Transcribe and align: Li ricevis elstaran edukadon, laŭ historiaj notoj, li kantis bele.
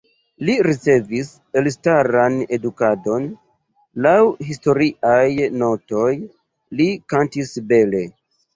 Li 0.47 0.53
ricevis 0.67 1.27
elstaran 1.61 2.39
edukadon, 2.57 3.29
laŭ 4.07 4.15
historiaj 4.49 5.23
notoj, 5.61 6.09
li 6.81 6.91
kantis 7.17 7.57
bele. 7.73 8.05